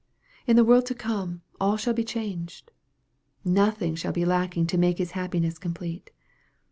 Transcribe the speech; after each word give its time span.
In 0.47 0.55
the 0.55 0.63
world 0.63 0.87
to 0.87 0.95
come, 0.95 1.41
all 1.59 1.77
shall 1.77 1.93
be 1.93 2.03
changed. 2.03 2.71
Nothing 3.45 3.93
shall 3.93 4.11
be 4.11 4.25
lacking 4.25 4.65
to 4.65 4.77
make 4.79 4.97
his 4.97 5.11
happiness 5.11 5.59
complete. 5.59 6.09